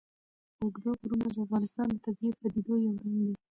اوږده 0.61 0.91
غرونه 0.99 1.25
د 1.31 1.37
افغانستان 1.45 1.87
د 1.91 1.95
طبیعي 2.05 2.33
پدیدو 2.39 2.73
یو 2.85 2.93
رنګ 3.03 3.15
دی. 3.25 3.33